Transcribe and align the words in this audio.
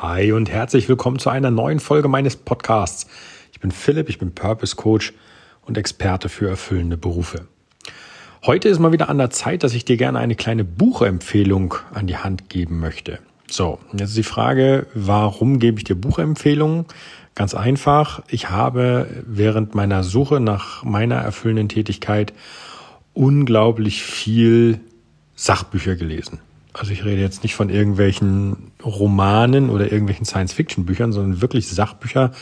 Hi 0.00 0.30
und 0.30 0.48
herzlich 0.48 0.88
willkommen 0.88 1.18
zu 1.18 1.28
einer 1.28 1.50
neuen 1.50 1.80
Folge 1.80 2.06
meines 2.06 2.36
Podcasts. 2.36 3.08
Ich 3.50 3.58
bin 3.58 3.72
Philipp, 3.72 4.08
ich 4.08 4.20
bin 4.20 4.32
Purpose 4.32 4.76
Coach 4.76 5.12
und 5.62 5.76
Experte 5.76 6.28
für 6.28 6.48
erfüllende 6.48 6.96
Berufe. 6.96 7.48
Heute 8.46 8.68
ist 8.68 8.78
mal 8.78 8.92
wieder 8.92 9.08
an 9.08 9.18
der 9.18 9.30
Zeit, 9.30 9.64
dass 9.64 9.74
ich 9.74 9.84
dir 9.84 9.96
gerne 9.96 10.20
eine 10.20 10.36
kleine 10.36 10.62
Buchempfehlung 10.62 11.74
an 11.92 12.06
die 12.06 12.16
Hand 12.16 12.48
geben 12.48 12.78
möchte. 12.78 13.18
So, 13.50 13.80
jetzt 13.92 14.10
ist 14.10 14.18
die 14.18 14.22
Frage, 14.22 14.86
warum 14.94 15.58
gebe 15.58 15.78
ich 15.78 15.84
dir 15.84 15.96
Buchempfehlungen? 15.96 16.84
Ganz 17.34 17.54
einfach, 17.54 18.22
ich 18.28 18.50
habe 18.50 19.08
während 19.26 19.74
meiner 19.74 20.04
Suche 20.04 20.38
nach 20.38 20.84
meiner 20.84 21.16
erfüllenden 21.16 21.68
Tätigkeit 21.68 22.32
unglaublich 23.14 24.04
viel 24.04 24.78
Sachbücher 25.34 25.96
gelesen. 25.96 26.38
Also 26.72 26.92
ich 26.92 27.04
rede 27.04 27.20
jetzt 27.20 27.42
nicht 27.42 27.54
von 27.54 27.70
irgendwelchen 27.70 28.72
Romanen 28.84 29.70
oder 29.70 29.90
irgendwelchen 29.90 30.26
Science-Fiction-Büchern, 30.26 31.12
sondern 31.12 31.40
wirklich 31.40 31.68
Sachbücher, 31.68 32.32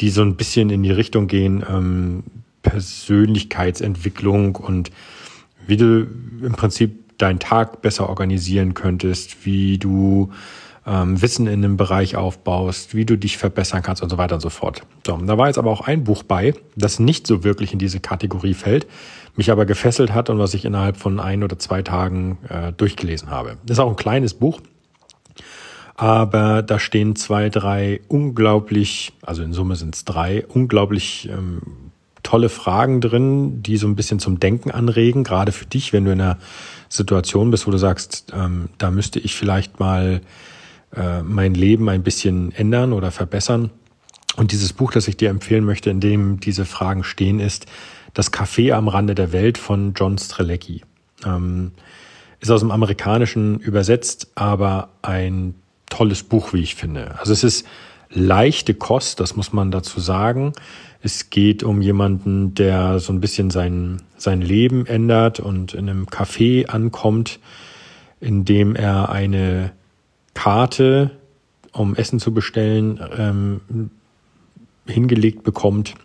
die 0.00 0.10
so 0.10 0.22
ein 0.22 0.36
bisschen 0.36 0.70
in 0.70 0.82
die 0.82 0.90
Richtung 0.90 1.26
gehen, 1.26 1.64
ähm, 1.68 2.24
Persönlichkeitsentwicklung 2.62 4.56
und 4.56 4.90
wie 5.66 5.76
du 5.76 6.06
im 6.42 6.52
Prinzip 6.52 7.18
deinen 7.18 7.38
Tag 7.38 7.82
besser 7.82 8.08
organisieren 8.08 8.74
könntest, 8.74 9.44
wie 9.44 9.78
du 9.78 10.30
ähm, 10.86 11.20
Wissen 11.20 11.46
in 11.46 11.64
einem 11.64 11.76
Bereich 11.76 12.16
aufbaust, 12.16 12.94
wie 12.94 13.04
du 13.04 13.16
dich 13.16 13.38
verbessern 13.38 13.82
kannst 13.82 14.02
und 14.02 14.10
so 14.10 14.18
weiter 14.18 14.36
und 14.36 14.40
so 14.40 14.50
fort. 14.50 14.82
So, 15.06 15.16
da 15.16 15.38
war 15.38 15.46
jetzt 15.46 15.58
aber 15.58 15.70
auch 15.70 15.82
ein 15.82 16.04
Buch 16.04 16.22
bei, 16.22 16.54
das 16.76 16.98
nicht 16.98 17.26
so 17.26 17.44
wirklich 17.44 17.72
in 17.72 17.78
diese 17.78 18.00
Kategorie 18.00 18.54
fällt, 18.54 18.86
mich 19.36 19.50
aber 19.50 19.66
gefesselt 19.66 20.12
hat 20.12 20.30
und 20.30 20.38
was 20.38 20.54
ich 20.54 20.64
innerhalb 20.64 20.96
von 20.96 21.20
ein 21.20 21.44
oder 21.44 21.58
zwei 21.58 21.82
Tagen 21.82 22.38
äh, 22.48 22.72
durchgelesen 22.72 23.30
habe. 23.30 23.56
Ist 23.68 23.78
auch 23.78 23.90
ein 23.90 23.96
kleines 23.96 24.34
Buch, 24.34 24.60
aber 25.96 26.62
da 26.62 26.78
stehen 26.78 27.14
zwei, 27.14 27.50
drei 27.50 28.00
unglaublich, 28.08 29.12
also 29.22 29.42
in 29.42 29.52
Summe 29.52 29.76
sind 29.76 29.94
es 29.94 30.04
drei, 30.06 30.46
unglaublich 30.46 31.28
ähm, 31.30 31.60
tolle 32.22 32.48
Fragen 32.48 33.00
drin, 33.00 33.62
die 33.62 33.76
so 33.76 33.86
ein 33.86 33.96
bisschen 33.96 34.18
zum 34.18 34.40
Denken 34.40 34.70
anregen, 34.70 35.24
gerade 35.24 35.52
für 35.52 35.66
dich, 35.66 35.92
wenn 35.92 36.04
du 36.04 36.12
in 36.12 36.20
einer 36.20 36.38
Situation 36.88 37.50
bist, 37.50 37.66
wo 37.66 37.70
du 37.70 37.78
sagst, 37.78 38.32
ähm, 38.34 38.68
da 38.78 38.90
müsste 38.90 39.18
ich 39.18 39.34
vielleicht 39.34 39.78
mal 39.78 40.20
äh, 40.94 41.22
mein 41.22 41.54
Leben 41.54 41.88
ein 41.88 42.02
bisschen 42.02 42.52
ändern 42.52 42.92
oder 42.92 43.10
verbessern. 43.10 43.70
Und 44.36 44.52
dieses 44.52 44.72
Buch, 44.72 44.92
das 44.92 45.08
ich 45.08 45.16
dir 45.16 45.30
empfehlen 45.30 45.64
möchte, 45.64 45.90
in 45.90 46.00
dem 46.00 46.40
diese 46.40 46.64
Fragen 46.64 47.04
stehen, 47.04 47.40
ist 47.40 47.66
Das 48.14 48.32
Café 48.32 48.72
am 48.72 48.88
Rande 48.88 49.14
der 49.14 49.32
Welt 49.32 49.56
von 49.56 49.94
John 49.94 50.18
Strelecki. 50.18 50.82
Ähm, 51.24 51.72
ist 52.40 52.50
aus 52.50 52.60
dem 52.60 52.70
Amerikanischen 52.70 53.60
übersetzt, 53.60 54.32
aber 54.34 54.88
ein 55.02 55.54
tolles 55.88 56.22
Buch, 56.22 56.52
wie 56.52 56.60
ich 56.60 56.74
finde. 56.74 57.18
Also 57.20 57.32
es 57.32 57.44
ist 57.44 57.66
leichte 58.08 58.74
Kost, 58.74 59.20
das 59.20 59.36
muss 59.36 59.52
man 59.52 59.70
dazu 59.70 60.00
sagen. 60.00 60.52
Es 61.02 61.30
geht 61.30 61.62
um 61.62 61.82
jemanden, 61.82 62.54
der 62.54 62.98
so 62.98 63.12
ein 63.12 63.20
bisschen 63.20 63.50
sein, 63.50 64.02
sein 64.16 64.40
Leben 64.40 64.86
ändert 64.86 65.40
und 65.40 65.74
in 65.74 65.88
einem 65.88 66.06
Café 66.06 66.66
ankommt, 66.66 67.38
in 68.20 68.44
dem 68.44 68.74
er 68.74 69.10
eine 69.10 69.72
Karte, 70.40 71.10
um 71.72 71.94
Essen 71.94 72.18
zu 72.18 72.32
bestellen, 72.32 72.98
ähm, 73.14 73.90
hingelegt 74.86 75.42
bekommt, 75.42 75.96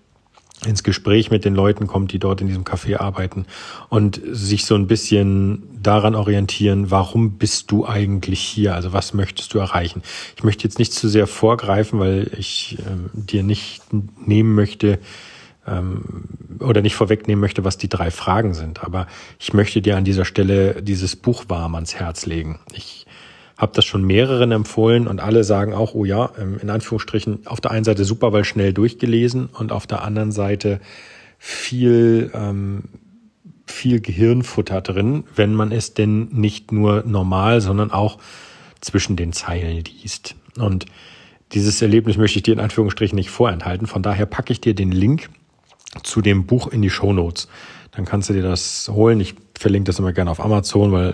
ins 0.66 0.84
Gespräch 0.84 1.32
mit 1.32 1.46
den 1.46 1.56
Leuten 1.56 1.88
kommt, 1.88 2.12
die 2.12 2.20
dort 2.20 2.42
in 2.42 2.48
diesem 2.48 2.66
Café 2.66 2.98
arbeiten 2.98 3.46
und 3.88 4.20
sich 4.26 4.66
so 4.66 4.76
ein 4.76 4.88
bisschen 4.88 5.64
daran 5.82 6.16
orientieren, 6.16 6.92
warum 6.92 7.38
bist 7.38 7.72
du 7.72 7.86
eigentlich 7.86 8.42
hier? 8.42 8.76
Also 8.76 8.92
was 8.92 9.14
möchtest 9.14 9.54
du 9.54 9.60
erreichen? 9.60 10.02
Ich 10.36 10.44
möchte 10.44 10.66
jetzt 10.66 10.80
nicht 10.80 10.92
zu 10.92 11.08
sehr 11.08 11.28
vorgreifen, 11.28 11.98
weil 12.00 12.30
ich 12.38 12.78
ähm, 12.86 13.10
dir 13.14 13.42
nicht 13.42 13.84
nehmen 14.20 14.54
möchte 14.54 15.00
ähm, 15.66 16.26
oder 16.60 16.82
nicht 16.82 16.96
vorwegnehmen 16.96 17.40
möchte, 17.40 17.64
was 17.64 17.78
die 17.78 17.90
drei 17.90 18.12
Fragen 18.12 18.54
sind. 18.54 18.84
Aber 18.84 19.08
ich 19.40 19.54
möchte 19.54 19.82
dir 19.82 19.96
an 19.96 20.04
dieser 20.04 20.26
Stelle 20.26 20.82
dieses 20.82 21.16
Buch 21.16 21.46
warm 21.48 21.76
ans 21.76 21.96
Herz 21.96 22.26
legen. 22.26 22.60
Ich 22.74 23.05
habe 23.58 23.72
das 23.74 23.86
schon 23.86 24.04
mehreren 24.04 24.52
empfohlen 24.52 25.08
und 25.08 25.20
alle 25.20 25.44
sagen 25.44 25.74
auch, 25.74 25.94
oh 25.94 26.06
ja, 26.06 26.32
ähm, 26.40 26.60
in 26.62 26.70
Anführungsstrichen, 26.70 27.48
auf 27.48 27.62
der 27.62 27.72
einen 27.72 27.86
Seite 27.86 28.04
super, 28.04 28.34
weil 28.34 28.44
schnell 28.44 28.74
durchgelesen 28.74 29.48
und 29.48 29.72
auf 29.72 29.88
der 29.88 30.04
anderen 30.04 30.32
Seite 30.32 30.82
viel, 31.38 32.32
ähm, 32.34 32.84
viel 33.66 34.02
Gehirnfutter 34.02 34.82
drin, 34.82 35.24
wenn 35.36 35.54
man 35.54 35.72
es 35.72 35.94
denn 35.94 36.30
nicht 36.32 36.72
nur 36.72 37.04
normal, 37.06 37.62
sondern 37.62 37.92
auch 37.92 38.18
zwischen 38.82 39.16
den 39.16 39.34
Zeilen 39.34 39.84
liest. 39.84 40.36
Und 40.58 40.86
dieses 41.54 41.82
Erlebnis 41.82 42.18
möchte 42.18 42.40
ich 42.40 42.44
dir 42.44 42.54
in 42.54 42.60
Anführungsstrichen 42.60 43.16
nicht 43.16 43.30
vorenthalten. 43.30 43.88
Von 43.88 44.04
daher 44.04 44.26
packe 44.26 44.52
ich 44.52 44.62
dir 44.62 44.76
den 44.76 44.92
Link 44.92 45.30
zu 46.04 46.22
dem 46.22 46.46
Buch 46.46 46.68
in 46.68 46.82
die 46.82 46.90
Show 46.90 47.14
Notes. 47.14 47.48
Dann 47.92 48.06
kannst 48.06 48.30
du 48.30 48.34
dir 48.34 48.44
das 48.44 48.90
holen. 48.90 49.20
Ich 49.22 49.36
verlinke 49.58 49.88
das 49.88 50.00
immer 50.00 50.12
gerne 50.12 50.32
auf 50.32 50.44
Amazon, 50.44 50.92
weil 50.92 51.14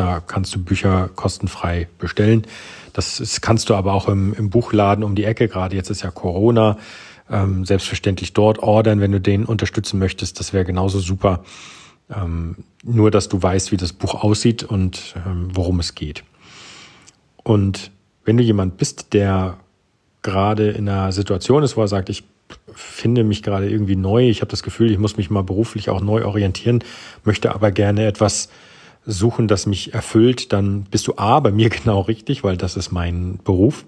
da 0.00 0.22
kannst 0.26 0.54
du 0.54 0.64
Bücher 0.64 1.10
kostenfrei 1.14 1.86
bestellen. 1.98 2.46
Das 2.94 3.20
ist, 3.20 3.42
kannst 3.42 3.68
du 3.68 3.74
aber 3.74 3.92
auch 3.92 4.08
im, 4.08 4.32
im 4.32 4.48
Buchladen 4.48 5.04
um 5.04 5.14
die 5.14 5.24
Ecke, 5.24 5.46
gerade 5.46 5.76
jetzt 5.76 5.90
ist 5.90 6.02
ja 6.02 6.10
Corona, 6.10 6.78
ähm, 7.30 7.66
selbstverständlich 7.66 8.32
dort 8.32 8.60
ordern, 8.60 9.00
wenn 9.00 9.12
du 9.12 9.20
den 9.20 9.44
unterstützen 9.44 9.98
möchtest. 9.98 10.40
Das 10.40 10.54
wäre 10.54 10.64
genauso 10.64 11.00
super. 11.00 11.44
Ähm, 12.08 12.56
nur, 12.82 13.10
dass 13.10 13.28
du 13.28 13.42
weißt, 13.42 13.72
wie 13.72 13.76
das 13.76 13.92
Buch 13.92 14.14
aussieht 14.14 14.64
und 14.64 15.14
ähm, 15.26 15.50
worum 15.52 15.80
es 15.80 15.94
geht. 15.94 16.24
Und 17.36 17.90
wenn 18.24 18.38
du 18.38 18.42
jemand 18.42 18.78
bist, 18.78 19.12
der 19.12 19.58
gerade 20.22 20.70
in 20.70 20.88
einer 20.88 21.12
Situation 21.12 21.62
ist, 21.62 21.76
wo 21.76 21.82
er 21.82 21.88
sagt, 21.88 22.08
ich 22.08 22.24
finde 22.74 23.22
mich 23.22 23.42
gerade 23.42 23.68
irgendwie 23.68 23.96
neu, 23.96 24.30
ich 24.30 24.40
habe 24.40 24.50
das 24.50 24.62
Gefühl, 24.62 24.90
ich 24.90 24.98
muss 24.98 25.18
mich 25.18 25.28
mal 25.28 25.42
beruflich 25.42 25.90
auch 25.90 26.00
neu 26.00 26.24
orientieren, 26.24 26.82
möchte 27.22 27.54
aber 27.54 27.70
gerne 27.70 28.06
etwas 28.06 28.48
suchen, 29.06 29.48
das 29.48 29.66
mich 29.66 29.94
erfüllt, 29.94 30.52
dann 30.52 30.84
bist 30.84 31.06
du 31.06 31.14
A 31.16 31.40
bei 31.40 31.50
mir 31.50 31.68
genau 31.70 32.00
richtig, 32.00 32.44
weil 32.44 32.56
das 32.56 32.76
ist 32.76 32.92
mein 32.92 33.38
Beruf, 33.44 33.84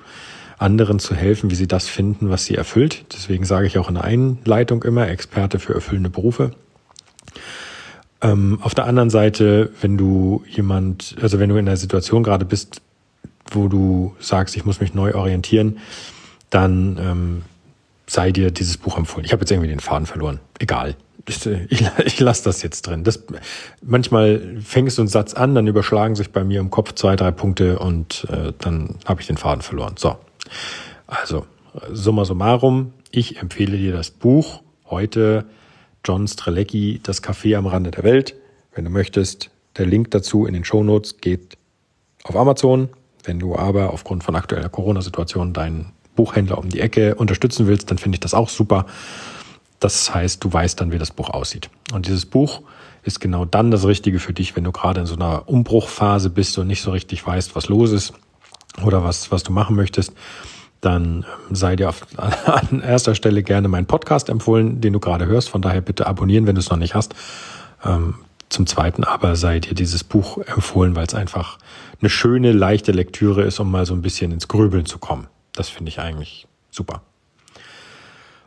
anderen 0.58 0.98
zu 0.98 1.14
helfen, 1.14 1.50
wie 1.50 1.54
sie 1.54 1.66
das 1.66 1.88
finden, 1.88 2.30
was 2.30 2.44
sie 2.44 2.54
erfüllt. 2.54 3.04
Deswegen 3.12 3.44
sage 3.44 3.66
ich 3.66 3.78
auch 3.78 3.88
in 3.88 3.94
der 3.94 4.04
Einleitung 4.04 4.84
immer 4.84 5.08
Experte 5.08 5.58
für 5.58 5.74
erfüllende 5.74 6.10
Berufe. 6.10 6.52
Ähm, 8.20 8.60
auf 8.62 8.74
der 8.74 8.86
anderen 8.86 9.10
Seite, 9.10 9.70
wenn 9.80 9.98
du 9.98 10.44
jemand, 10.48 11.16
also 11.20 11.40
wenn 11.40 11.48
du 11.48 11.56
in 11.56 11.66
einer 11.66 11.76
Situation 11.76 12.22
gerade 12.22 12.44
bist, 12.44 12.80
wo 13.50 13.66
du 13.66 14.14
sagst, 14.20 14.56
ich 14.56 14.64
muss 14.64 14.80
mich 14.80 14.94
neu 14.94 15.14
orientieren, 15.14 15.78
dann 16.48 16.98
ähm, 17.02 17.42
sei 18.06 18.30
dir 18.30 18.52
dieses 18.52 18.76
Buch 18.76 18.96
empfohlen. 18.96 19.24
Ich 19.24 19.32
habe 19.32 19.40
jetzt 19.40 19.50
irgendwie 19.50 19.68
den 19.68 19.80
Faden 19.80 20.06
verloren. 20.06 20.38
Egal 20.60 20.94
ich, 21.26 21.46
ich, 22.04 22.20
lasse 22.20 22.44
das 22.44 22.62
jetzt 22.62 22.82
drin. 22.82 23.04
Das, 23.04 23.24
manchmal 23.82 24.58
fängst 24.64 24.98
du 24.98 25.02
einen 25.02 25.08
Satz 25.08 25.34
an, 25.34 25.54
dann 25.54 25.66
überschlagen 25.66 26.14
sich 26.16 26.30
bei 26.30 26.44
mir 26.44 26.60
im 26.60 26.70
Kopf 26.70 26.94
zwei, 26.94 27.16
drei 27.16 27.30
Punkte 27.30 27.78
und 27.78 28.26
äh, 28.30 28.52
dann 28.58 28.96
habe 29.04 29.20
ich 29.20 29.26
den 29.26 29.36
Faden 29.36 29.62
verloren. 29.62 29.94
So, 29.96 30.16
also 31.06 31.46
summa 31.92 32.24
summarum, 32.24 32.92
ich 33.10 33.38
empfehle 33.38 33.76
dir 33.76 33.92
das 33.92 34.10
Buch 34.10 34.62
heute 34.86 35.44
John 36.04 36.26
Strelecki, 36.26 37.00
Das 37.02 37.22
Café 37.22 37.56
am 37.56 37.66
Rande 37.66 37.90
der 37.90 38.04
Welt. 38.04 38.34
Wenn 38.74 38.84
du 38.84 38.90
möchtest, 38.90 39.50
der 39.76 39.86
Link 39.86 40.10
dazu 40.10 40.46
in 40.46 40.54
den 40.54 40.64
Show 40.64 40.82
Notes 40.82 41.18
geht 41.18 41.56
auf 42.24 42.36
Amazon. 42.36 42.88
Wenn 43.24 43.38
du 43.38 43.54
aber 43.56 43.92
aufgrund 43.92 44.24
von 44.24 44.34
aktueller 44.34 44.68
Corona-Situation 44.68 45.52
deinen 45.52 45.92
Buchhändler 46.16 46.58
um 46.58 46.68
die 46.68 46.80
Ecke 46.80 47.14
unterstützen 47.14 47.66
willst, 47.66 47.90
dann 47.90 47.98
finde 47.98 48.16
ich 48.16 48.20
das 48.20 48.34
auch 48.34 48.48
super. 48.48 48.86
Das 49.82 50.14
heißt, 50.14 50.42
du 50.44 50.52
weißt 50.52 50.80
dann, 50.80 50.92
wie 50.92 50.98
das 50.98 51.10
Buch 51.10 51.28
aussieht. 51.30 51.68
Und 51.92 52.06
dieses 52.06 52.24
Buch 52.24 52.62
ist 53.02 53.20
genau 53.20 53.44
dann 53.44 53.72
das 53.72 53.84
Richtige 53.84 54.20
für 54.20 54.32
dich, 54.32 54.54
wenn 54.54 54.62
du 54.62 54.70
gerade 54.70 55.00
in 55.00 55.06
so 55.06 55.16
einer 55.16 55.48
Umbruchphase 55.48 56.30
bist 56.30 56.56
und 56.56 56.68
nicht 56.68 56.82
so 56.82 56.92
richtig 56.92 57.26
weißt, 57.26 57.56
was 57.56 57.68
los 57.68 57.90
ist 57.90 58.12
oder 58.84 59.02
was, 59.02 59.32
was 59.32 59.42
du 59.42 59.50
machen 59.50 59.74
möchtest. 59.74 60.12
Dann 60.80 61.26
ähm, 61.48 61.54
sei 61.56 61.74
dir 61.74 61.88
auf, 61.88 62.06
an 62.16 62.80
erster 62.80 63.16
Stelle 63.16 63.42
gerne 63.42 63.66
mein 63.66 63.86
Podcast 63.86 64.28
empfohlen, 64.28 64.80
den 64.80 64.92
du 64.92 65.00
gerade 65.00 65.26
hörst. 65.26 65.48
Von 65.48 65.62
daher 65.62 65.80
bitte 65.80 66.06
abonnieren, 66.06 66.46
wenn 66.46 66.54
du 66.54 66.60
es 66.60 66.70
noch 66.70 66.78
nicht 66.78 66.94
hast. 66.94 67.16
Ähm, 67.84 68.14
zum 68.50 68.68
Zweiten 68.68 69.02
aber 69.02 69.34
sei 69.34 69.58
dir 69.58 69.74
dieses 69.74 70.04
Buch 70.04 70.38
empfohlen, 70.38 70.94
weil 70.94 71.06
es 71.06 71.14
einfach 71.14 71.58
eine 72.00 72.08
schöne, 72.08 72.52
leichte 72.52 72.92
Lektüre 72.92 73.42
ist, 73.42 73.58
um 73.58 73.68
mal 73.68 73.84
so 73.84 73.94
ein 73.94 74.02
bisschen 74.02 74.30
ins 74.30 74.46
Grübeln 74.46 74.86
zu 74.86 74.98
kommen. 74.98 75.26
Das 75.54 75.68
finde 75.68 75.88
ich 75.88 75.98
eigentlich 75.98 76.46
super. 76.70 77.02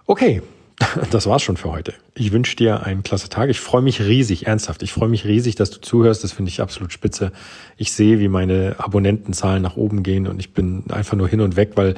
Okay, 0.06 0.42
das 1.12 1.27
war's 1.27 1.42
schon 1.42 1.57
für 1.57 1.72
heute. 1.72 1.94
Ich 2.16 2.31
wünsche 2.31 2.56
dir 2.56 2.83
einen 2.83 3.04
klasse 3.04 3.30
Tag. 3.30 3.50
Ich 3.50 3.60
freue 3.60 3.81
mich 3.81 4.01
riesig, 4.01 4.48
ernsthaft. 4.48 4.83
Ich 4.83 4.92
freue 4.92 5.10
mich 5.10 5.25
riesig, 5.25 5.56
dass 5.56 5.69
du 5.69 5.80
zuhörst. 5.80 6.24
Das 6.24 6.33
finde 6.33 6.50
ich 6.50 6.62
absolut 6.62 6.92
spitze. 6.92 7.31
Ich 7.77 7.94
sehe, 7.94 8.19
wie 8.19 8.27
meine 8.27 8.75
Abonnentenzahlen 8.77 9.62
nach 9.62 9.77
oben 9.77 10.04
gehen 10.04 10.27
und 10.27 10.39
ich 10.39 10.54
bin 10.54 10.83
einfach 10.89 11.16
nur 11.16 11.27
hin 11.27 11.42
und 11.42 11.56
weg, 11.56 11.72
weil 11.75 11.95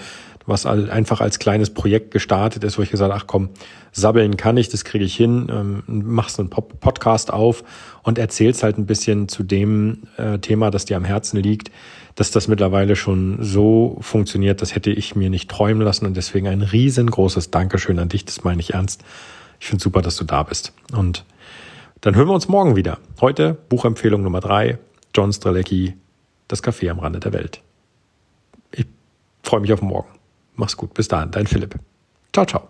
was 0.48 0.66
einfach 0.66 1.22
als 1.22 1.40
kleines 1.40 1.70
Projekt 1.70 2.10
gestartet 2.12 2.64
ist, 2.64 2.78
wo 2.78 2.82
ich 2.82 2.90
gesagt, 2.90 3.14
ach 3.14 3.28
komm, 3.28 3.50
sabbeln 3.92 4.38
kann 4.38 4.58
ich, 4.58 4.70
das 4.70 4.86
kriege 4.86 5.04
ich 5.04 5.16
hin, 5.16 5.48
ähm, 5.52 5.84
machst 5.88 6.40
einen 6.40 6.50
Podcast 6.50 7.32
auf 7.32 7.64
und 8.02 8.18
erzählst 8.18 8.64
halt 8.64 8.78
ein 8.78 8.86
bisschen 8.86 9.28
zu 9.28 9.44
dem 9.44 10.04
äh, 10.18 10.40
Thema, 10.40 10.72
das 10.72 10.86
dir 10.86 10.98
am 10.98 11.06
Herzen 11.06 11.38
liegt. 11.38 11.70
dass 12.18 12.32
das 12.32 12.48
mittlerweile 12.48 12.96
schon 12.96 13.38
so 13.42 13.98
funktioniert, 14.02 14.64
das 14.64 14.74
hätte 14.74 14.90
ich 14.90 15.16
mir 15.16 15.30
nicht 15.30 15.52
träumen 15.52 15.84
lassen 15.84 16.08
und 16.08 16.18
deswegen 16.18 16.48
ein 16.48 16.64
riesengroßes 16.64 17.52
Dankeschön 17.52 18.00
an 18.00 18.10
dich, 18.10 18.26
das 18.26 18.44
meine 18.44 18.60
ich 18.60 18.74
ernst. 18.74 19.04
Ich 19.60 19.68
finde 19.68 19.84
super, 19.84 20.02
dass 20.02 20.16
du 20.16 20.24
da 20.24 20.42
bist. 20.42 20.74
Und 20.94 21.26
dann 22.02 22.16
hören 22.16 22.28
wir 22.28 22.34
uns 22.34 22.48
morgen 22.48 22.76
wieder. 22.76 22.98
Heute 23.22 23.56
Buchempfehlung 23.70 24.24
Nummer 24.24 24.40
drei, 24.40 24.80
John 25.16 25.32
Strelecki, 25.32 25.94
Das 26.48 26.64
Café 26.64 26.90
am 26.90 26.98
Rande 26.98 27.20
der 27.20 27.34
Welt. 27.34 27.62
Ich 28.72 28.88
freue 29.44 29.60
mich 29.60 29.72
auf 29.72 29.84
morgen. 29.84 30.10
Mach's 30.58 30.76
gut. 30.76 30.94
Bis 30.94 31.08
dahin, 31.08 31.32
dein 31.32 31.48
Philipp. 31.48 31.76
Ciao, 32.34 32.46
ciao. 32.46 32.68